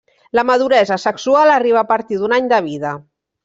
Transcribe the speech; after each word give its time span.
La 0.37 0.43
maduresa 0.51 0.97
sexual 1.03 1.55
arriba 1.59 1.79
a 1.85 1.87
partir 1.95 2.21
d'un 2.23 2.37
any 2.41 2.51
de 2.57 2.65
vida. 2.73 2.99